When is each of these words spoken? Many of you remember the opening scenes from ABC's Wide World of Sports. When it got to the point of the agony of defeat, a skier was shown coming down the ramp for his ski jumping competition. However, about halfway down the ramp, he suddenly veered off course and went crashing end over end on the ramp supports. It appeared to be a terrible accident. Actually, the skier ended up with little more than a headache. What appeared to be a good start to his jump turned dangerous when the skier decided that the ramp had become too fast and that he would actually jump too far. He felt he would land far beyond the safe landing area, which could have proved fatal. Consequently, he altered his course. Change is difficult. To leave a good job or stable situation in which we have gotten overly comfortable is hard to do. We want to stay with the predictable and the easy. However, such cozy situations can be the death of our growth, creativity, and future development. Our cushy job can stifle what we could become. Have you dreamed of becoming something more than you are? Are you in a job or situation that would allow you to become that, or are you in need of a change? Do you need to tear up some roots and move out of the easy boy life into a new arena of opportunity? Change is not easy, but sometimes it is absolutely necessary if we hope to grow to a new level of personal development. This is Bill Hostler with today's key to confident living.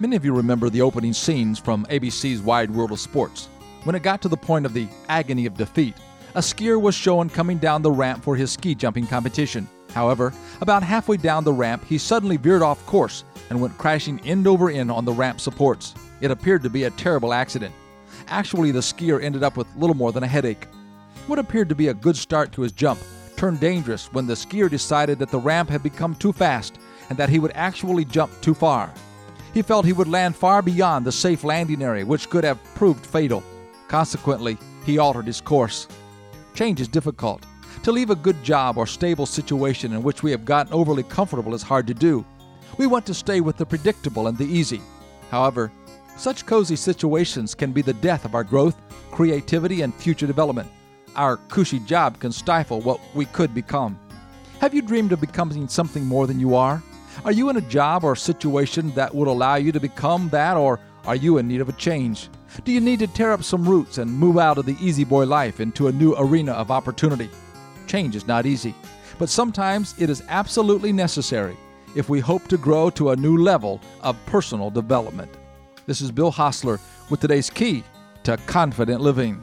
Many 0.00 0.16
of 0.16 0.24
you 0.24 0.34
remember 0.34 0.70
the 0.70 0.80
opening 0.80 1.12
scenes 1.12 1.58
from 1.58 1.84
ABC's 1.90 2.40
Wide 2.40 2.70
World 2.70 2.90
of 2.90 2.98
Sports. 2.98 3.50
When 3.84 3.94
it 3.94 4.02
got 4.02 4.22
to 4.22 4.28
the 4.28 4.36
point 4.36 4.64
of 4.64 4.72
the 4.72 4.88
agony 5.10 5.44
of 5.44 5.58
defeat, 5.58 5.94
a 6.34 6.40
skier 6.40 6.80
was 6.80 6.94
shown 6.94 7.28
coming 7.28 7.58
down 7.58 7.82
the 7.82 7.90
ramp 7.90 8.24
for 8.24 8.34
his 8.34 8.50
ski 8.50 8.74
jumping 8.74 9.06
competition. 9.06 9.68
However, 9.92 10.32
about 10.62 10.82
halfway 10.82 11.18
down 11.18 11.44
the 11.44 11.52
ramp, 11.52 11.84
he 11.84 11.98
suddenly 11.98 12.38
veered 12.38 12.62
off 12.62 12.84
course 12.86 13.24
and 13.50 13.60
went 13.60 13.76
crashing 13.76 14.18
end 14.20 14.46
over 14.46 14.70
end 14.70 14.90
on 14.90 15.04
the 15.04 15.12
ramp 15.12 15.38
supports. 15.38 15.94
It 16.22 16.30
appeared 16.30 16.62
to 16.62 16.70
be 16.70 16.84
a 16.84 16.90
terrible 16.92 17.34
accident. 17.34 17.74
Actually, 18.28 18.70
the 18.70 18.80
skier 18.80 19.22
ended 19.22 19.42
up 19.42 19.58
with 19.58 19.68
little 19.76 19.96
more 19.96 20.12
than 20.12 20.22
a 20.22 20.28
headache. 20.28 20.66
What 21.26 21.38
appeared 21.38 21.68
to 21.68 21.74
be 21.74 21.88
a 21.88 21.94
good 21.94 22.16
start 22.16 22.52
to 22.52 22.62
his 22.62 22.72
jump 22.72 23.00
turned 23.36 23.60
dangerous 23.60 24.10
when 24.14 24.26
the 24.26 24.32
skier 24.32 24.70
decided 24.70 25.18
that 25.18 25.30
the 25.30 25.38
ramp 25.38 25.68
had 25.68 25.82
become 25.82 26.14
too 26.14 26.32
fast 26.32 26.78
and 27.10 27.18
that 27.18 27.28
he 27.28 27.38
would 27.38 27.52
actually 27.54 28.06
jump 28.06 28.32
too 28.40 28.54
far. 28.54 28.94
He 29.52 29.62
felt 29.62 29.84
he 29.84 29.92
would 29.92 30.08
land 30.08 30.36
far 30.36 30.62
beyond 30.62 31.04
the 31.04 31.12
safe 31.12 31.44
landing 31.44 31.82
area, 31.82 32.06
which 32.06 32.30
could 32.30 32.44
have 32.44 32.62
proved 32.74 33.04
fatal. 33.04 33.42
Consequently, 33.88 34.56
he 34.86 34.98
altered 34.98 35.26
his 35.26 35.40
course. 35.40 35.88
Change 36.54 36.80
is 36.80 36.88
difficult. 36.88 37.44
To 37.82 37.92
leave 37.92 38.10
a 38.10 38.14
good 38.14 38.42
job 38.44 38.76
or 38.76 38.86
stable 38.86 39.26
situation 39.26 39.92
in 39.92 40.02
which 40.02 40.22
we 40.22 40.30
have 40.30 40.44
gotten 40.44 40.72
overly 40.72 41.02
comfortable 41.02 41.54
is 41.54 41.62
hard 41.62 41.86
to 41.86 41.94
do. 41.94 42.24
We 42.76 42.86
want 42.86 43.06
to 43.06 43.14
stay 43.14 43.40
with 43.40 43.56
the 43.56 43.66
predictable 43.66 44.28
and 44.28 44.38
the 44.38 44.44
easy. 44.44 44.80
However, 45.30 45.72
such 46.16 46.46
cozy 46.46 46.76
situations 46.76 47.54
can 47.54 47.72
be 47.72 47.82
the 47.82 47.94
death 47.94 48.24
of 48.24 48.34
our 48.34 48.44
growth, 48.44 48.76
creativity, 49.10 49.82
and 49.82 49.94
future 49.94 50.26
development. 50.26 50.70
Our 51.16 51.38
cushy 51.48 51.80
job 51.80 52.20
can 52.20 52.30
stifle 52.30 52.80
what 52.80 53.00
we 53.14 53.24
could 53.24 53.54
become. 53.54 53.98
Have 54.60 54.74
you 54.74 54.82
dreamed 54.82 55.12
of 55.12 55.20
becoming 55.20 55.66
something 55.66 56.04
more 56.04 56.26
than 56.26 56.38
you 56.38 56.54
are? 56.54 56.82
Are 57.24 57.32
you 57.32 57.50
in 57.50 57.56
a 57.56 57.62
job 57.62 58.04
or 58.04 58.16
situation 58.16 58.92
that 58.92 59.14
would 59.14 59.28
allow 59.28 59.56
you 59.56 59.72
to 59.72 59.80
become 59.80 60.28
that, 60.30 60.56
or 60.56 60.80
are 61.04 61.16
you 61.16 61.38
in 61.38 61.48
need 61.48 61.60
of 61.60 61.68
a 61.68 61.72
change? 61.72 62.28
Do 62.64 62.72
you 62.72 62.80
need 62.80 62.98
to 63.00 63.06
tear 63.06 63.32
up 63.32 63.44
some 63.44 63.68
roots 63.68 63.98
and 63.98 64.10
move 64.12 64.38
out 64.38 64.58
of 64.58 64.66
the 64.66 64.76
easy 64.80 65.04
boy 65.04 65.24
life 65.24 65.60
into 65.60 65.88
a 65.88 65.92
new 65.92 66.14
arena 66.16 66.52
of 66.52 66.70
opportunity? 66.70 67.30
Change 67.86 68.16
is 68.16 68.26
not 68.26 68.46
easy, 68.46 68.74
but 69.18 69.28
sometimes 69.28 69.94
it 69.98 70.10
is 70.10 70.22
absolutely 70.28 70.92
necessary 70.92 71.56
if 71.96 72.08
we 72.08 72.20
hope 72.20 72.46
to 72.48 72.56
grow 72.56 72.90
to 72.90 73.10
a 73.10 73.16
new 73.16 73.36
level 73.36 73.80
of 74.00 74.16
personal 74.26 74.70
development. 74.70 75.30
This 75.86 76.00
is 76.00 76.10
Bill 76.10 76.30
Hostler 76.30 76.78
with 77.08 77.20
today's 77.20 77.50
key 77.50 77.82
to 78.22 78.36
confident 78.46 79.00
living. 79.00 79.42